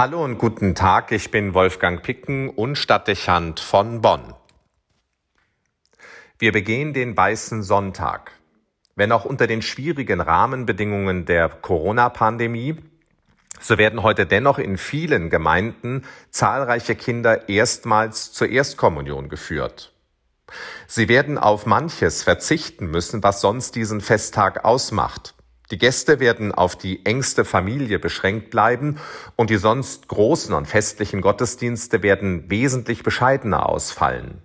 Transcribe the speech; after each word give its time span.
Hallo 0.00 0.24
und 0.24 0.38
guten 0.38 0.74
Tag, 0.74 1.12
ich 1.12 1.30
bin 1.30 1.52
Wolfgang 1.52 2.02
Picken 2.02 2.48
und 2.48 2.76
Stadtdechant 2.76 3.60
von 3.60 4.00
Bonn. 4.00 4.32
Wir 6.38 6.52
begehen 6.52 6.94
den 6.94 7.14
Weißen 7.14 7.62
Sonntag. 7.62 8.32
Wenn 8.96 9.12
auch 9.12 9.26
unter 9.26 9.46
den 9.46 9.60
schwierigen 9.60 10.22
Rahmenbedingungen 10.22 11.26
der 11.26 11.50
Corona-Pandemie, 11.50 12.76
so 13.60 13.76
werden 13.76 14.02
heute 14.02 14.24
dennoch 14.24 14.58
in 14.58 14.78
vielen 14.78 15.28
Gemeinden 15.28 16.06
zahlreiche 16.30 16.94
Kinder 16.94 17.50
erstmals 17.50 18.32
zur 18.32 18.48
Erstkommunion 18.48 19.28
geführt. 19.28 19.92
Sie 20.86 21.10
werden 21.10 21.36
auf 21.36 21.66
manches 21.66 22.22
verzichten 22.22 22.86
müssen, 22.86 23.22
was 23.22 23.42
sonst 23.42 23.74
diesen 23.74 24.00
Festtag 24.00 24.64
ausmacht. 24.64 25.34
Die 25.70 25.78
Gäste 25.78 26.18
werden 26.18 26.52
auf 26.52 26.74
die 26.74 27.06
engste 27.06 27.44
Familie 27.44 28.00
beschränkt 28.00 28.50
bleiben 28.50 28.98
und 29.36 29.50
die 29.50 29.56
sonst 29.56 30.08
großen 30.08 30.52
und 30.52 30.66
festlichen 30.66 31.20
Gottesdienste 31.20 32.02
werden 32.02 32.50
wesentlich 32.50 33.04
bescheidener 33.04 33.68
ausfallen. 33.68 34.42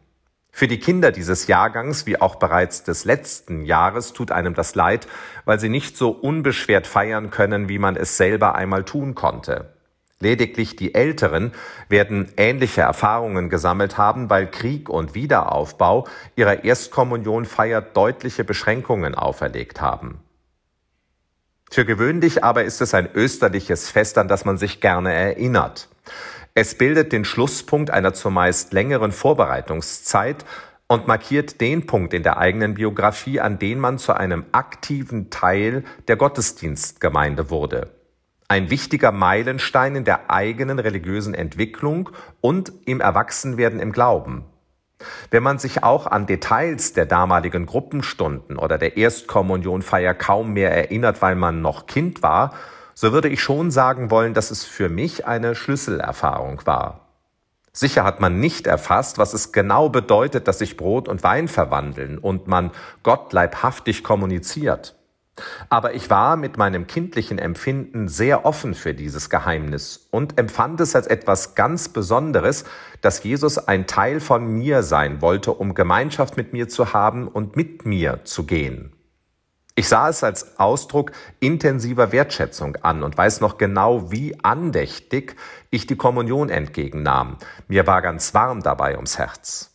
Für 0.51 0.67
die 0.67 0.79
Kinder 0.79 1.11
dieses 1.11 1.47
Jahrgangs 1.47 2.05
wie 2.05 2.21
auch 2.21 2.35
bereits 2.35 2.83
des 2.83 3.05
letzten 3.05 3.65
Jahres 3.65 4.13
tut 4.13 4.31
einem 4.31 4.53
das 4.53 4.75
leid, 4.75 5.07
weil 5.45 5.59
sie 5.59 5.67
nicht 5.67 5.97
so 5.97 6.11
unbeschwert 6.11 6.85
feiern 6.85 7.31
können, 7.31 7.67
wie 7.69 7.79
man 7.79 7.95
es 7.95 8.17
selber 8.17 8.55
einmal 8.55 8.85
tun 8.85 9.15
konnte. 9.15 9.73
Lediglich 10.19 10.75
die 10.77 10.95
Älteren 10.95 11.51
werden 11.89 12.31
ähnliche 12.37 12.81
Erfahrungen 12.81 13.49
gesammelt 13.49 13.97
haben, 13.97 14.29
weil 14.29 14.49
Krieg 14.49 14.89
und 14.89 15.13
Wiederaufbau 15.13 16.07
ihrer 16.35 16.63
Erstkommunionfeier 16.63 17.81
deutliche 17.81 18.45
Beschränkungen 18.45 19.13
auferlegt 19.13 19.81
haben. 19.81 20.21
Für 21.69 21.85
gewöhnlich 21.85 22.43
aber 22.43 22.63
ist 22.63 22.81
es 22.81 22.93
ein 22.93 23.09
österliches 23.13 23.89
Fest, 23.89 24.17
an 24.17 24.27
das 24.27 24.45
man 24.45 24.57
sich 24.57 24.81
gerne 24.81 25.13
erinnert. 25.13 25.89
Es 26.53 26.77
bildet 26.77 27.11
den 27.11 27.25
Schlusspunkt 27.25 27.91
einer 27.91 28.13
zumeist 28.13 28.71
längeren 28.71 29.11
Vorbereitungszeit 29.11 30.45
und 30.87 31.07
markiert 31.07 31.59
den 31.59 31.85
Punkt 31.85 32.13
in 32.13 32.23
der 32.23 32.37
eigenen 32.37 32.75
Biografie, 32.75 33.39
an 33.39 33.59
den 33.59 33.79
man 33.79 33.97
zu 33.97 34.13
einem 34.13 34.45
aktiven 34.51 35.29
Teil 35.29 35.83
der 36.07 36.15
Gottesdienstgemeinde 36.15 37.49
wurde. 37.49 37.91
Ein 38.47 38.69
wichtiger 38.69 39.11
Meilenstein 39.11 39.95
in 39.95 40.05
der 40.05 40.29
eigenen 40.29 40.77
religiösen 40.77 41.33
Entwicklung 41.33 42.11
und 42.41 42.71
im 42.85 43.01
Erwachsenwerden 43.01 43.79
im 43.79 43.91
Glauben. 43.91 44.45
Wenn 45.31 45.43
man 45.43 45.57
sich 45.57 45.83
auch 45.83 46.07
an 46.07 46.25
Details 46.25 46.93
der 46.93 47.05
damaligen 47.05 47.65
Gruppenstunden 47.65 48.57
oder 48.57 48.77
der 48.77 48.97
Erstkommunionfeier 48.97 50.13
kaum 50.13 50.53
mehr 50.53 50.71
erinnert, 50.71 51.21
weil 51.21 51.35
man 51.35 51.61
noch 51.61 51.85
Kind 51.85 52.23
war, 52.23 52.53
so 52.93 53.11
würde 53.11 53.29
ich 53.29 53.41
schon 53.41 53.71
sagen 53.71 54.09
wollen, 54.09 54.33
dass 54.33 54.51
es 54.51 54.63
für 54.63 54.89
mich 54.89 55.27
eine 55.27 55.55
Schlüsselerfahrung 55.55 56.61
war. 56.65 57.01
Sicher 57.73 58.05
hat 58.05 58.21
man 58.21 58.39
nicht 58.39 58.67
erfasst, 58.67 59.17
was 59.17 59.33
es 59.33 59.51
genau 59.51 59.89
bedeutet, 59.89 60.47
dass 60.47 60.59
sich 60.59 60.77
Brot 60.77 61.09
und 61.09 61.23
Wein 61.23 61.49
verwandeln 61.49 62.17
und 62.17 62.47
man 62.47 62.71
Gott 63.03 63.33
leibhaftig 63.33 64.01
kommuniziert. 64.01 64.95
Aber 65.69 65.93
ich 65.93 66.09
war 66.09 66.37
mit 66.37 66.57
meinem 66.57 66.87
kindlichen 66.87 67.39
Empfinden 67.39 68.07
sehr 68.07 68.45
offen 68.45 68.73
für 68.73 68.93
dieses 68.93 69.29
Geheimnis 69.29 70.07
und 70.11 70.37
empfand 70.37 70.79
es 70.79 70.95
als 70.95 71.07
etwas 71.07 71.55
ganz 71.55 71.89
Besonderes, 71.89 72.63
dass 73.01 73.23
Jesus 73.23 73.57
ein 73.57 73.85
Teil 73.85 74.19
von 74.19 74.47
mir 74.47 74.83
sein 74.83 75.21
wollte, 75.21 75.51
um 75.51 75.73
Gemeinschaft 75.73 76.37
mit 76.37 76.53
mir 76.53 76.69
zu 76.69 76.93
haben 76.93 77.27
und 77.27 77.55
mit 77.55 77.85
mir 77.85 78.21
zu 78.23 78.45
gehen. 78.45 78.93
Ich 79.77 79.89
sah 79.89 80.07
es 80.07 80.23
als 80.23 80.57
Ausdruck 80.57 81.11
intensiver 81.41 82.13
Wertschätzung 82.13 82.77
an 82.77 83.03
und 83.03 83.17
weiß 83.17 83.41
noch 83.41 83.57
genau, 83.57 84.09
wie 84.09 84.37
andächtig 84.41 85.35
ich 85.69 85.85
die 85.85 85.97
Kommunion 85.97 86.47
entgegennahm. 86.47 87.37
Mir 87.67 87.85
war 87.85 88.01
ganz 88.01 88.33
warm 88.33 88.63
dabei 88.63 88.95
ums 88.95 89.17
Herz. 89.17 89.74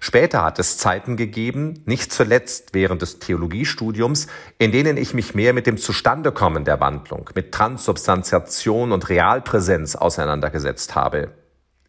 Später 0.00 0.42
hat 0.42 0.58
es 0.58 0.78
Zeiten 0.78 1.16
gegeben, 1.16 1.82
nicht 1.84 2.12
zuletzt 2.12 2.72
während 2.72 3.02
des 3.02 3.18
Theologiestudiums, 3.18 4.26
in 4.58 4.72
denen 4.72 4.96
ich 4.96 5.12
mich 5.12 5.34
mehr 5.34 5.52
mit 5.52 5.66
dem 5.66 5.76
Zustandekommen 5.76 6.64
der 6.64 6.80
Wandlung, 6.80 7.28
mit 7.34 7.52
Transsubstantiation 7.52 8.92
und 8.92 9.08
Realpräsenz 9.08 9.94
auseinandergesetzt 9.96 10.94
habe. 10.94 11.32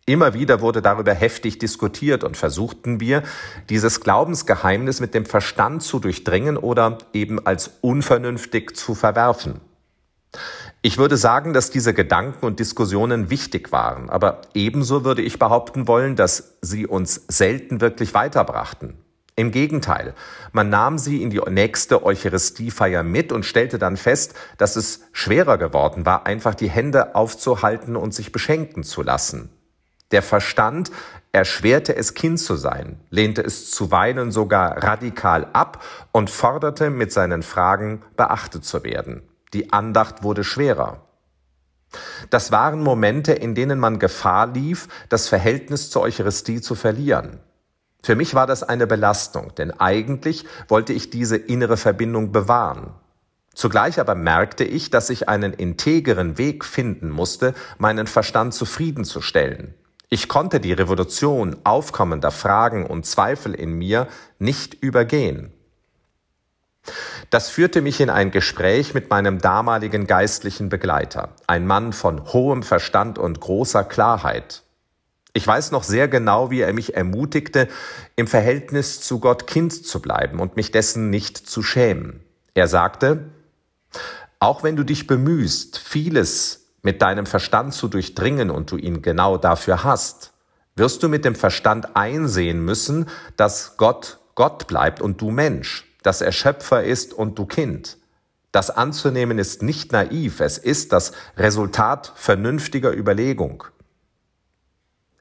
Immer 0.05 0.33
wieder 0.33 0.59
wurde 0.59 0.81
darüber 0.81 1.13
heftig 1.13 1.59
diskutiert 1.59 2.23
und 2.23 2.35
versuchten 2.35 2.99
wir, 2.99 3.21
dieses 3.69 4.01
Glaubensgeheimnis 4.01 4.99
mit 4.99 5.13
dem 5.13 5.25
Verstand 5.25 5.83
zu 5.83 5.99
durchdringen 5.99 6.57
oder 6.57 6.97
eben 7.13 7.45
als 7.45 7.77
unvernünftig 7.81 8.75
zu 8.75 8.95
verwerfen. 8.95 9.61
Ich 10.81 10.97
würde 10.97 11.17
sagen, 11.17 11.51
dass 11.51 11.71
diese 11.71 11.93
Gedanken 11.93 12.45
und 12.45 12.59
Diskussionen 12.61 13.29
wichtig 13.29 13.73
waren, 13.73 14.09
aber 14.09 14.41
ebenso 14.53 15.03
würde 15.03 15.21
ich 15.21 15.37
behaupten 15.37 15.89
wollen, 15.89 16.15
dass 16.15 16.57
sie 16.61 16.87
uns 16.87 17.25
selten 17.27 17.81
wirklich 17.81 18.13
weiterbrachten. 18.13 18.97
Im 19.35 19.51
Gegenteil, 19.51 20.13
man 20.53 20.69
nahm 20.69 20.97
sie 20.97 21.21
in 21.21 21.31
die 21.31 21.41
nächste 21.49 22.03
Eucharistiefeier 22.03 23.03
mit 23.03 23.33
und 23.33 23.45
stellte 23.45 23.77
dann 23.77 23.97
fest, 23.97 24.35
dass 24.57 24.77
es 24.77 25.01
schwerer 25.11 25.57
geworden 25.57 26.05
war, 26.05 26.25
einfach 26.25 26.55
die 26.55 26.69
Hände 26.69 27.13
aufzuhalten 27.13 27.97
und 27.97 28.13
sich 28.13 28.31
beschenken 28.31 28.83
zu 28.83 29.01
lassen. 29.01 29.49
Der 30.11 30.21
Verstand 30.21 30.91
erschwerte 31.33 31.95
es 31.95 32.13
Kind 32.13 32.39
zu 32.39 32.55
sein, 32.55 32.99
lehnte 33.09 33.43
es 33.43 33.69
zuweilen 33.69 34.31
sogar 34.31 34.81
radikal 34.81 35.47
ab 35.51 35.83
und 36.13 36.29
forderte 36.29 36.89
mit 36.89 37.11
seinen 37.11 37.43
Fragen 37.43 38.01
beachtet 38.15 38.63
zu 38.63 38.83
werden. 38.83 39.28
Die 39.53 39.73
Andacht 39.73 40.23
wurde 40.23 40.43
schwerer. 40.43 41.01
Das 42.29 42.51
waren 42.51 42.81
Momente, 42.81 43.33
in 43.33 43.55
denen 43.55 43.79
man 43.79 43.99
Gefahr 43.99 44.47
lief, 44.47 44.87
das 45.09 45.27
Verhältnis 45.27 45.89
zur 45.89 46.03
Eucharistie 46.03 46.61
zu 46.61 46.75
verlieren. 46.75 47.39
Für 48.01 48.15
mich 48.15 48.35
war 48.35 48.47
das 48.47 48.63
eine 48.63 48.87
Belastung, 48.87 49.53
denn 49.55 49.71
eigentlich 49.71 50.45
wollte 50.67 50.93
ich 50.93 51.09
diese 51.09 51.35
innere 51.35 51.77
Verbindung 51.77 52.31
bewahren. 52.31 52.93
Zugleich 53.53 53.99
aber 53.99 54.15
merkte 54.15 54.63
ich, 54.63 54.89
dass 54.89 55.09
ich 55.09 55.27
einen 55.27 55.51
integeren 55.51 56.37
Weg 56.37 56.63
finden 56.63 57.09
musste, 57.09 57.53
meinen 57.77 58.07
Verstand 58.07 58.53
zufriedenzustellen. 58.53 59.73
Ich 60.07 60.29
konnte 60.29 60.59
die 60.59 60.73
Revolution 60.73 61.57
aufkommender 61.63 62.31
Fragen 62.31 62.85
und 62.85 63.05
Zweifel 63.05 63.53
in 63.53 63.73
mir 63.73 64.07
nicht 64.37 64.75
übergehen. 64.75 65.51
Das 67.29 67.49
führte 67.49 67.81
mich 67.81 68.01
in 68.01 68.09
ein 68.09 68.31
Gespräch 68.31 68.93
mit 68.93 69.09
meinem 69.09 69.39
damaligen 69.39 70.07
geistlichen 70.07 70.69
Begleiter, 70.69 71.29
ein 71.47 71.67
Mann 71.67 71.93
von 71.93 72.31
hohem 72.33 72.63
Verstand 72.63 73.17
und 73.17 73.39
großer 73.39 73.83
Klarheit. 73.83 74.63
Ich 75.33 75.45
weiß 75.45 75.71
noch 75.71 75.83
sehr 75.83 76.07
genau, 76.07 76.49
wie 76.49 76.61
er 76.61 76.73
mich 76.73 76.95
ermutigte, 76.95 77.67
im 78.15 78.27
Verhältnis 78.27 79.01
zu 79.01 79.19
Gott 79.19 79.47
Kind 79.47 79.85
zu 79.85 80.01
bleiben 80.01 80.39
und 80.39 80.55
mich 80.55 80.71
dessen 80.71 81.09
nicht 81.09 81.37
zu 81.37 81.61
schämen. 81.61 82.23
Er 82.55 82.67
sagte, 82.67 83.25
auch 84.39 84.63
wenn 84.63 84.75
du 84.75 84.83
dich 84.83 85.05
bemühst, 85.05 85.77
vieles 85.77 86.65
mit 86.81 87.01
deinem 87.01 87.25
Verstand 87.25 87.73
zu 87.73 87.87
durchdringen 87.87 88.49
und 88.49 88.71
du 88.71 88.77
ihn 88.77 89.01
genau 89.01 89.37
dafür 89.37 89.83
hast, 89.83 90.31
wirst 90.75 91.03
du 91.03 91.09
mit 91.09 91.25
dem 91.25 91.35
Verstand 91.35 91.95
einsehen 91.95 92.63
müssen, 92.63 93.07
dass 93.35 93.77
Gott 93.77 94.19
Gott 94.35 94.67
bleibt 94.67 95.01
und 95.01 95.19
du 95.19 95.31
Mensch 95.31 95.85
dass 96.01 96.21
er 96.21 96.31
Schöpfer 96.31 96.83
ist 96.83 97.13
und 97.13 97.37
du 97.37 97.45
Kind. 97.45 97.97
Das 98.51 98.71
anzunehmen 98.71 99.37
ist 99.37 99.61
nicht 99.61 99.91
naiv, 99.91 100.39
es 100.39 100.57
ist 100.57 100.91
das 100.91 101.11
Resultat 101.37 102.11
vernünftiger 102.15 102.95
Überlegung. 102.95 103.63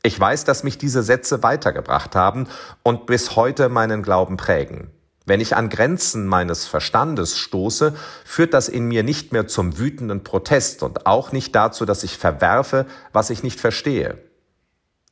Ich 0.02 0.18
weiß, 0.18 0.44
dass 0.44 0.64
mich 0.64 0.78
diese 0.78 1.02
Sätze 1.02 1.42
weitergebracht 1.42 2.14
haben 2.14 2.48
und 2.82 3.06
bis 3.06 3.36
heute 3.36 3.68
meinen 3.68 4.02
Glauben 4.02 4.36
prägen. 4.36 4.90
Wenn 5.26 5.40
ich 5.40 5.54
an 5.54 5.68
Grenzen 5.68 6.26
meines 6.26 6.66
Verstandes 6.66 7.36
stoße, 7.36 7.94
führt 8.24 8.54
das 8.54 8.70
in 8.70 8.88
mir 8.88 9.02
nicht 9.02 9.32
mehr 9.32 9.46
zum 9.46 9.76
wütenden 9.76 10.24
Protest 10.24 10.82
und 10.82 11.04
auch 11.04 11.32
nicht 11.32 11.54
dazu, 11.54 11.84
dass 11.84 12.02
ich 12.02 12.16
verwerfe, 12.16 12.86
was 13.12 13.28
ich 13.28 13.42
nicht 13.42 13.60
verstehe. 13.60 14.16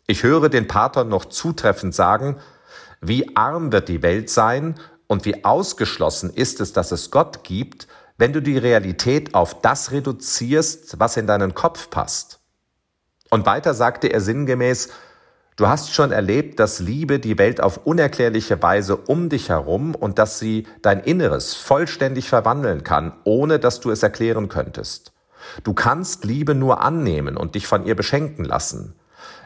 Ich 0.06 0.22
höre 0.22 0.48
den 0.48 0.68
Pater 0.68 1.04
noch 1.04 1.26
zutreffend 1.26 1.94
sagen, 1.94 2.36
wie 3.02 3.36
arm 3.36 3.72
wird 3.72 3.90
die 3.90 4.02
Welt 4.02 4.30
sein, 4.30 4.76
und 5.06 5.24
wie 5.24 5.44
ausgeschlossen 5.44 6.30
ist 6.30 6.60
es, 6.60 6.72
dass 6.72 6.92
es 6.92 7.10
Gott 7.10 7.44
gibt, 7.44 7.86
wenn 8.18 8.32
du 8.32 8.40
die 8.40 8.58
Realität 8.58 9.34
auf 9.34 9.60
das 9.60 9.92
reduzierst, 9.92 10.98
was 10.98 11.16
in 11.16 11.26
deinen 11.26 11.54
Kopf 11.54 11.90
passt? 11.90 12.40
Und 13.30 13.46
weiter 13.46 13.74
sagte 13.74 14.08
er 14.08 14.20
sinngemäß, 14.20 14.90
Du 15.56 15.68
hast 15.68 15.94
schon 15.94 16.12
erlebt, 16.12 16.60
dass 16.60 16.80
Liebe 16.80 17.18
die 17.18 17.38
Welt 17.38 17.62
auf 17.62 17.86
unerklärliche 17.86 18.62
Weise 18.62 18.94
um 18.94 19.30
dich 19.30 19.48
herum 19.48 19.94
und 19.94 20.18
dass 20.18 20.38
sie 20.38 20.66
dein 20.82 21.00
Inneres 21.00 21.54
vollständig 21.54 22.28
verwandeln 22.28 22.84
kann, 22.84 23.14
ohne 23.24 23.58
dass 23.58 23.80
du 23.80 23.90
es 23.90 24.02
erklären 24.02 24.50
könntest. 24.50 25.14
Du 25.64 25.72
kannst 25.72 26.26
Liebe 26.26 26.54
nur 26.54 26.82
annehmen 26.82 27.38
und 27.38 27.54
dich 27.54 27.66
von 27.66 27.86
ihr 27.86 27.94
beschenken 27.94 28.44
lassen. 28.44 28.96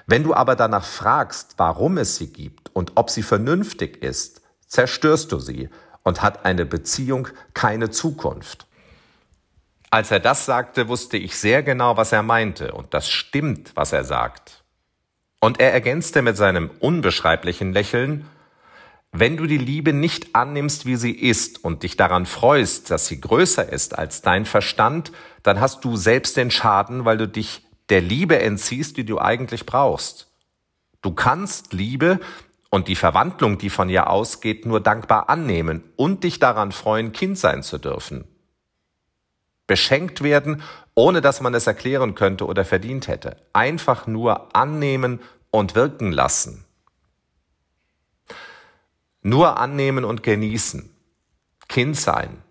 Wenn 0.08 0.24
du 0.24 0.34
aber 0.34 0.56
danach 0.56 0.84
fragst, 0.84 1.54
warum 1.58 1.96
es 1.96 2.16
sie 2.16 2.32
gibt 2.32 2.74
und 2.74 2.92
ob 2.96 3.08
sie 3.10 3.22
vernünftig 3.22 4.02
ist, 4.02 4.39
zerstörst 4.70 5.32
du 5.32 5.38
sie 5.38 5.68
und 6.02 6.22
hat 6.22 6.46
eine 6.46 6.64
Beziehung 6.64 7.28
keine 7.52 7.90
Zukunft. 7.90 8.66
Als 9.90 10.10
er 10.10 10.20
das 10.20 10.46
sagte, 10.46 10.88
wusste 10.88 11.18
ich 11.18 11.36
sehr 11.36 11.62
genau, 11.62 11.96
was 11.96 12.12
er 12.12 12.22
meinte, 12.22 12.72
und 12.72 12.94
das 12.94 13.10
stimmt, 13.10 13.72
was 13.74 13.92
er 13.92 14.04
sagt. 14.04 14.62
Und 15.40 15.58
er 15.60 15.72
ergänzte 15.72 16.22
mit 16.22 16.36
seinem 16.36 16.70
unbeschreiblichen 16.78 17.72
Lächeln, 17.72 18.26
wenn 19.12 19.36
du 19.36 19.46
die 19.46 19.58
Liebe 19.58 19.92
nicht 19.92 20.36
annimmst, 20.36 20.86
wie 20.86 20.94
sie 20.94 21.10
ist, 21.10 21.64
und 21.64 21.82
dich 21.82 21.96
daran 21.96 22.26
freust, 22.26 22.92
dass 22.92 23.08
sie 23.08 23.20
größer 23.20 23.68
ist 23.68 23.98
als 23.98 24.22
dein 24.22 24.44
Verstand, 24.44 25.10
dann 25.42 25.60
hast 25.60 25.84
du 25.84 25.96
selbst 25.96 26.36
den 26.36 26.52
Schaden, 26.52 27.04
weil 27.04 27.18
du 27.18 27.26
dich 27.26 27.66
der 27.88 28.00
Liebe 28.00 28.38
entziehst, 28.38 28.96
die 28.96 29.04
du 29.04 29.18
eigentlich 29.18 29.66
brauchst. 29.66 30.28
Du 31.02 31.12
kannst 31.12 31.72
Liebe 31.72 32.20
und 32.70 32.86
die 32.86 32.94
Verwandlung, 32.94 33.58
die 33.58 33.68
von 33.68 33.88
ihr 33.88 34.08
ausgeht, 34.08 34.64
nur 34.64 34.80
dankbar 34.80 35.28
annehmen 35.28 35.82
und 35.96 36.24
dich 36.24 36.38
daran 36.38 36.72
freuen, 36.72 37.12
Kind 37.12 37.36
sein 37.36 37.62
zu 37.62 37.78
dürfen. 37.78 38.24
Beschenkt 39.66 40.22
werden, 40.22 40.62
ohne 40.94 41.20
dass 41.20 41.40
man 41.40 41.54
es 41.54 41.66
erklären 41.66 42.14
könnte 42.14 42.46
oder 42.46 42.64
verdient 42.64 43.08
hätte. 43.08 43.36
Einfach 43.52 44.06
nur 44.06 44.54
annehmen 44.56 45.20
und 45.50 45.74
wirken 45.74 46.12
lassen. 46.12 46.64
Nur 49.22 49.58
annehmen 49.58 50.04
und 50.04 50.22
genießen. 50.22 50.90
Kind 51.68 51.96
sein. 51.96 52.42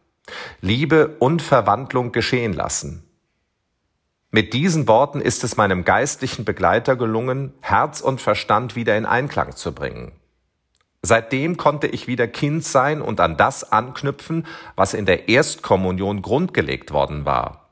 Liebe 0.62 1.16
und 1.20 1.42
Verwandlung 1.42 2.12
geschehen 2.12 2.54
lassen. 2.54 3.09
Mit 4.32 4.54
diesen 4.54 4.88
Worten 4.88 5.22
ist 5.22 5.44
es 5.44 5.58
meinem 5.58 5.84
geistlichen 5.84 6.46
Begleiter 6.46 6.96
gelungen, 6.96 7.54
Herz 7.62 8.00
und 8.00 8.22
Verstand 8.22 8.76
wieder 8.76 8.96
in 8.96 9.08
Einklang 9.08 9.56
zu 9.56 9.74
bringen. 9.74 10.12
Seitdem 11.02 11.58
konnte 11.58 11.88
ich 11.88 12.08
wieder 12.08 12.28
Kind 12.28 12.64
sein 12.64 13.02
und 13.02 13.22
an 13.22 13.38
das 13.38 13.72
anknüpfen, 13.72 14.46
was 14.76 14.94
in 14.94 15.08
der 15.08 15.30
Erstkommunion 15.30 16.22
grundgelegt 16.22 16.92
worden 16.92 17.26
war. 17.26 17.70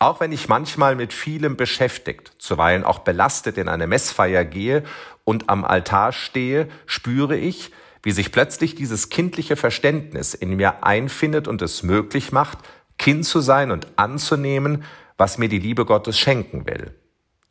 Auch 0.00 0.18
wenn 0.18 0.32
ich 0.32 0.48
manchmal 0.48 0.96
mit 0.96 1.12
vielem 1.12 1.56
beschäftigt, 1.56 2.32
zuweilen 2.38 2.82
auch 2.82 3.00
belastet 3.00 3.56
in 3.56 3.68
eine 3.68 3.86
Messfeier 3.86 4.44
gehe 4.44 4.82
und 5.22 5.48
am 5.48 5.64
Altar 5.64 6.10
stehe, 6.10 6.68
spüre 6.86 7.36
ich, 7.36 7.70
wie 8.02 8.10
sich 8.10 8.32
plötzlich 8.32 8.74
dieses 8.74 9.10
kindliche 9.10 9.54
Verständnis 9.54 10.34
in 10.34 10.56
mir 10.56 10.82
einfindet 10.82 11.46
und 11.46 11.62
es 11.62 11.84
möglich 11.84 12.32
macht, 12.32 12.58
Kind 12.98 13.24
zu 13.24 13.40
sein 13.40 13.70
und 13.70 13.86
anzunehmen, 13.96 14.84
was 15.16 15.38
mir 15.38 15.48
die 15.48 15.58
Liebe 15.58 15.84
Gottes 15.84 16.18
schenken 16.18 16.66
will. 16.66 16.94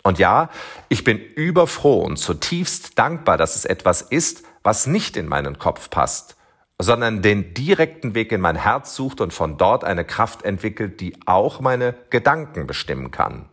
Und 0.03 0.19
ja, 0.19 0.49
ich 0.89 1.03
bin 1.03 1.17
überfroh 1.17 2.01
und 2.01 2.17
zutiefst 2.17 2.99
dankbar, 2.99 3.37
dass 3.37 3.55
es 3.55 3.65
etwas 3.65 4.01
ist, 4.01 4.43
was 4.61 4.85
nicht 4.85 5.15
in 5.15 5.27
meinen 5.27 5.59
Kopf 5.59 5.89
passt, 5.89 6.35
sondern 6.77 7.21
den 7.21 7.53
direkten 7.53 8.13
Weg 8.13 8.31
in 8.31 8.41
mein 8.41 8.57
Herz 8.57 8.95
sucht 8.95 9.21
und 9.21 9.33
von 9.33 9.57
dort 9.57 9.83
eine 9.85 10.03
Kraft 10.03 10.43
entwickelt, 10.43 10.99
die 10.99 11.15
auch 11.25 11.61
meine 11.61 11.95
Gedanken 12.09 12.67
bestimmen 12.67 13.11
kann. 13.11 13.47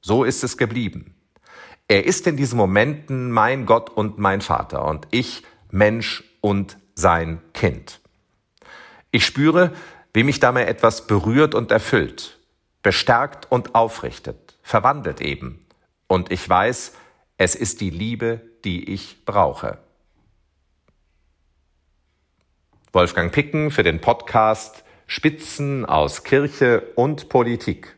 So 0.00 0.24
ist 0.24 0.44
es 0.44 0.56
geblieben. 0.56 1.14
Er 1.88 2.04
ist 2.04 2.26
in 2.26 2.36
diesen 2.36 2.56
Momenten 2.56 3.30
mein 3.30 3.66
Gott 3.66 3.90
und 3.90 4.18
mein 4.18 4.40
Vater 4.40 4.84
und 4.86 5.06
ich 5.10 5.44
Mensch 5.70 6.24
und 6.40 6.78
sein 6.94 7.40
Kind. 7.52 8.00
Ich 9.10 9.26
spüre, 9.26 9.72
wie 10.16 10.24
mich 10.24 10.40
dabei 10.40 10.64
etwas 10.64 11.06
berührt 11.06 11.54
und 11.54 11.70
erfüllt 11.70 12.38
bestärkt 12.80 13.52
und 13.52 13.74
aufrichtet, 13.74 14.56
verwandelt 14.62 15.20
eben. 15.20 15.66
Und 16.06 16.32
ich 16.32 16.48
weiß, 16.48 16.94
es 17.36 17.54
ist 17.54 17.82
die 17.82 17.90
Liebe, 17.90 18.40
die 18.64 18.94
ich 18.94 19.26
brauche. 19.26 19.76
Wolfgang 22.92 23.30
Picken 23.30 23.70
für 23.70 23.82
den 23.82 24.00
Podcast 24.00 24.84
Spitzen 25.06 25.84
aus 25.84 26.24
Kirche 26.24 26.92
und 26.94 27.28
Politik. 27.28 27.94